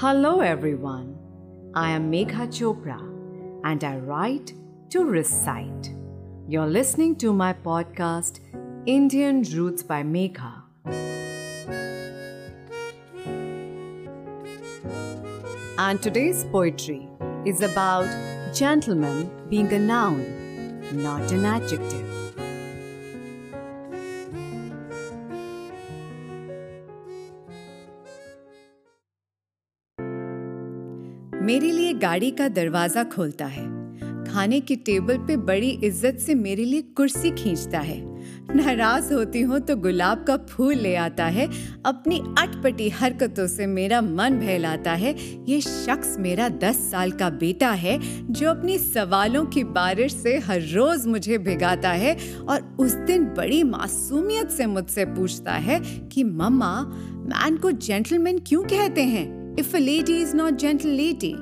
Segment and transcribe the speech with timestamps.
[0.00, 1.14] Hello, everyone.
[1.74, 2.98] I am Megha Chopra
[3.64, 4.54] and I write
[4.88, 5.94] to recite.
[6.48, 8.40] You're listening to my podcast,
[8.86, 10.62] Indian Roots by Megha.
[15.76, 17.06] And today's poetry
[17.44, 18.08] is about
[18.54, 20.22] gentleman being a noun,
[20.94, 22.39] not an adjective.
[31.40, 33.64] मेरे लिए गाड़ी का दरवाज़ा खोलता है।
[34.24, 37.98] खाने की table पे बड़ी इज़्ज़त से मेरे लिए कुर्सी खींचता है।
[38.56, 41.48] नाराज़ होती हूँ तो गुलाब का फूल ले आता है।
[41.86, 45.14] अपनी अटपटी हरकतों से मेरा मन बहलाता है।
[45.48, 47.98] ये शख्स मेरा दस साल का बेटा है,
[48.32, 53.62] जो अपनी सवालों की बारिश से हर रोज मुझे भिगाता है और उस दिन बड़ी
[53.62, 56.80] मासूमियत से मुझसे पूछता है कि, मम्मा
[57.26, 59.39] मैन को जेंटलमैन क्यों कहते हैं?
[59.56, 61.34] If a lady is not gentle lady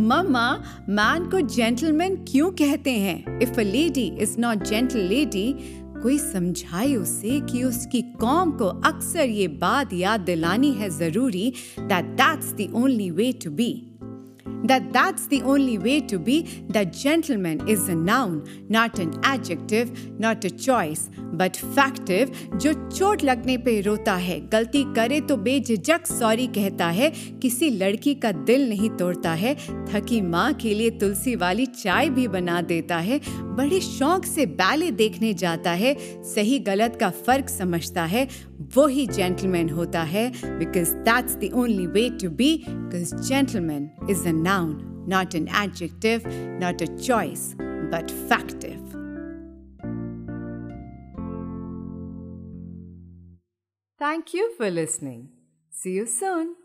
[0.00, 0.46] मम्मा
[0.88, 5.52] मैन को जेंटलमैन क्यों कहते हैं if a lady is not gentle lady
[6.02, 12.04] कोई समझाए उसे कि उसकी कॉम को अक्सर ये बात याद दिलानी है ज़रूरी that
[12.20, 13.70] that's the only way to be
[14.68, 20.18] that that's the only way to be, that gentleman is a noun, not an adjective,
[20.18, 26.06] not a choice, but factive, जो चोट लगने पे रोता है गलती करे तो बेझिझक
[26.06, 27.10] सॉरी कहता है
[27.42, 29.54] किसी लड़की का दिल नहीं तोड़ता है
[29.86, 33.20] थकी माँ के लिए तुलसी वाली चाय भी बना देता है
[33.56, 35.94] बड़े शौक से बैले देखने जाता है
[36.34, 38.26] सही गलत का फ़र्क समझता है
[38.74, 44.28] वो ही जेंटलमैन होता है because that's the only way to be because gentleman is
[44.28, 46.24] a noun, not an adjective,
[46.58, 47.54] not a choice,
[47.90, 48.82] but factive.
[53.98, 55.30] Thank you for listening.
[55.70, 56.56] See you soon.